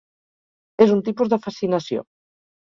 És 0.85 0.95
un 0.95 1.05
tipus 1.11 1.31
de 1.35 1.41
fascinació. 1.45 2.05